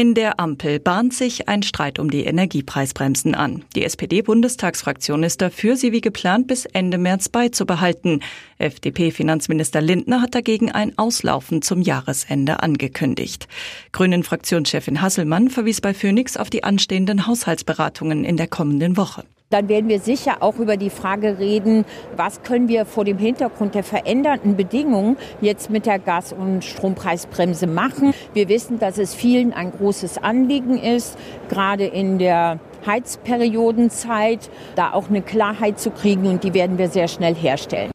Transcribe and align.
In 0.00 0.14
der 0.14 0.40
Ampel 0.40 0.80
bahnt 0.80 1.12
sich 1.12 1.46
ein 1.50 1.62
Streit 1.62 1.98
um 1.98 2.10
die 2.10 2.24
Energiepreisbremsen 2.24 3.34
an. 3.34 3.66
Die 3.76 3.84
SPD-Bundestagsfraktion 3.84 5.22
ist 5.22 5.42
dafür, 5.42 5.76
sie 5.76 5.92
wie 5.92 6.00
geplant 6.00 6.46
bis 6.46 6.64
Ende 6.64 6.96
März 6.96 7.28
beizubehalten. 7.28 8.22
FDP-Finanzminister 8.56 9.82
Lindner 9.82 10.22
hat 10.22 10.34
dagegen 10.34 10.72
ein 10.72 10.96
Auslaufen 10.96 11.60
zum 11.60 11.82
Jahresende 11.82 12.62
angekündigt. 12.62 13.46
Grünen-Fraktionschefin 13.92 15.02
Hasselmann 15.02 15.50
verwies 15.50 15.82
bei 15.82 15.92
Phoenix 15.92 16.38
auf 16.38 16.48
die 16.48 16.64
anstehenden 16.64 17.26
Haushaltsberatungen 17.26 18.24
in 18.24 18.38
der 18.38 18.48
kommenden 18.48 18.96
Woche. 18.96 19.24
Dann 19.50 19.68
werden 19.68 19.88
wir 19.88 19.98
sicher 19.98 20.36
auch 20.44 20.58
über 20.60 20.76
die 20.76 20.90
Frage 20.90 21.40
reden, 21.40 21.84
was 22.16 22.44
können 22.44 22.68
wir 22.68 22.86
vor 22.86 23.04
dem 23.04 23.18
Hintergrund 23.18 23.74
der 23.74 23.82
veränderten 23.82 24.54
Bedingungen 24.54 25.16
jetzt 25.40 25.70
mit 25.70 25.86
der 25.86 25.98
Gas- 25.98 26.32
und 26.32 26.64
Strompreisbremse 26.64 27.66
machen. 27.66 28.14
Wir 28.32 28.48
wissen, 28.48 28.78
dass 28.78 28.96
es 28.96 29.12
vielen 29.12 29.52
ein 29.52 29.72
großes 29.72 30.18
Anliegen 30.18 30.78
ist, 30.78 31.18
gerade 31.48 31.84
in 31.84 32.20
der 32.20 32.60
Heizperiodenzeit, 32.86 34.50
da 34.76 34.92
auch 34.92 35.08
eine 35.08 35.20
Klarheit 35.20 35.80
zu 35.80 35.90
kriegen 35.90 36.26
und 36.26 36.44
die 36.44 36.54
werden 36.54 36.78
wir 36.78 36.88
sehr 36.88 37.08
schnell 37.08 37.34
herstellen. 37.34 37.90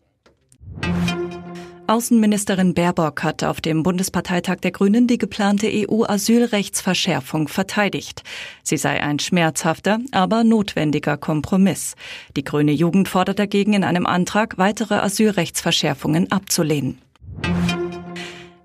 Außenministerin 1.87 2.73
Baerbock 2.73 3.21
hat 3.21 3.43
auf 3.43 3.61
dem 3.61 3.83
Bundesparteitag 3.83 4.55
der 4.57 4.71
Grünen 4.71 5.05
die 5.05 5.19
geplante 5.19 5.69
EU-Asylrechtsverschärfung 5.71 7.47
verteidigt. 7.47 8.23
Sie 8.63 8.77
sei 8.77 9.03
ein 9.03 9.19
schmerzhafter, 9.19 9.99
aber 10.11 10.43
notwendiger 10.43 11.15
Kompromiss. 11.17 11.93
Die 12.35 12.43
grüne 12.43 12.71
Jugend 12.71 13.07
fordert 13.07 13.37
dagegen 13.37 13.73
in 13.73 13.83
einem 13.83 14.07
Antrag, 14.07 14.57
weitere 14.57 14.95
Asylrechtsverschärfungen 14.95 16.31
abzulehnen. 16.31 16.97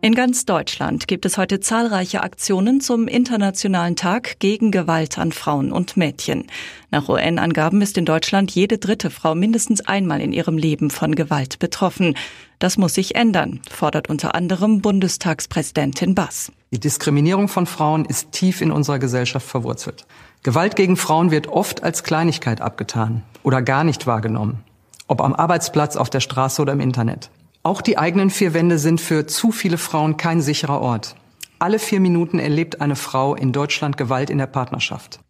In 0.03 0.15
ganz 0.15 0.47
Deutschland 0.47 1.09
gibt 1.09 1.27
es 1.27 1.37
heute 1.37 1.61
zahlreiche 1.61 2.23
Aktionen 2.23 2.81
zum 2.81 3.06
Internationalen 3.06 3.97
Tag 3.97 4.39
gegen 4.39 4.70
Gewalt 4.70 5.19
an 5.19 5.31
Frauen 5.31 5.73
und 5.73 5.98
Mädchen. 5.98 6.47
Nach 6.91 7.11
UN-Angaben 7.11 7.83
ist 7.83 7.98
in 7.98 8.06
Deutschland 8.06 8.51
jede 8.51 8.78
dritte 8.78 9.11
Frau 9.11 9.34
mindestens 9.34 9.83
einmal 9.83 10.23
in 10.23 10.33
ihrem 10.33 10.56
Leben 10.56 10.89
von 10.89 11.15
Gewalt 11.15 11.59
betroffen. 11.59 12.17
Das 12.59 12.78
muss 12.78 12.95
sich 12.95 13.15
ändern, 13.15 13.61
fordert 13.71 14.09
unter 14.09 14.34
anderem 14.34 14.81
Bundestagspräsidentin 14.81 16.15
Bass. 16.15 16.51
Die 16.71 16.81
Diskriminierung 16.81 17.48
von 17.48 17.67
Frauen 17.67 18.06
ist 18.06 18.33
tief 18.33 18.62
in 18.62 18.73
unserer 18.73 19.01
Gesellschaft 19.01 19.47
verwurzelt. 19.47 20.06
Gewalt 20.43 20.77
gegen 20.77 20.97
Frauen 20.97 21.31
wird 21.31 21.48
oft 21.48 21.83
als 21.83 22.05
Kleinigkeit 22.05 22.62
abgetan 22.62 23.23
oder 23.43 23.61
gar 23.61 23.84
nicht 23.84 24.06
wahrgenommen, 24.06 24.65
ob 25.09 25.21
am 25.21 25.34
Arbeitsplatz, 25.34 25.97
auf 25.97 26.09
der 26.09 26.21
Straße 26.21 26.62
oder 26.62 26.73
im 26.73 26.81
Internet. 26.81 27.28
Auch 27.62 27.83
die 27.83 27.98
eigenen 27.98 28.30
vier 28.30 28.55
Wände 28.55 28.78
sind 28.78 29.00
für 29.00 29.27
zu 29.27 29.53
viele 29.53 29.77
Frauen 29.77 30.16
kein 30.16 30.41
sicherer 30.41 30.80
Ort. 30.80 31.14
Alle 31.58 31.78
vier 31.78 32.00
Minuten 32.00 32.39
erlebt 32.39 32.80
eine 32.80 32.97
Frau 32.97 33.34
in 33.34 33.53
Deutschland 33.53 33.98
Gewalt 33.98 34.30
in 34.30 34.39
der 34.39 34.47
Partnerschaft. 34.47 35.20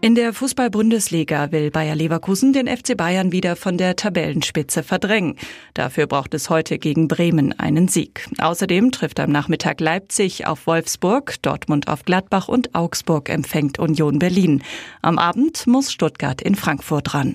In 0.00 0.14
der 0.14 0.32
Fußball-Bundesliga 0.32 1.52
will 1.52 1.70
Bayer 1.70 1.94
Leverkusen 1.94 2.52
den 2.52 2.66
FC 2.68 2.96
Bayern 2.96 3.30
wieder 3.30 3.56
von 3.56 3.78
der 3.78 3.94
Tabellenspitze 3.94 4.82
verdrängen. 4.82 5.36
Dafür 5.74 6.06
braucht 6.06 6.34
es 6.34 6.50
heute 6.50 6.78
gegen 6.78 7.08
Bremen 7.08 7.58
einen 7.58 7.88
Sieg. 7.88 8.28
Außerdem 8.38 8.90
trifft 8.90 9.20
am 9.20 9.30
Nachmittag 9.30 9.80
Leipzig 9.80 10.46
auf 10.46 10.66
Wolfsburg, 10.66 11.40
Dortmund 11.42 11.88
auf 11.88 12.04
Gladbach 12.04 12.48
und 12.48 12.74
Augsburg 12.74 13.28
empfängt 13.28 13.78
Union 13.78 14.18
Berlin. 14.18 14.62
Am 15.02 15.18
Abend 15.18 15.66
muss 15.66 15.92
Stuttgart 15.92 16.42
in 16.42 16.54
Frankfurt 16.54 17.14
ran. 17.14 17.34